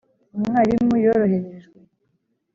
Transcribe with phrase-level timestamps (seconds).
[0.37, 1.79] umwarimu yoroherejwe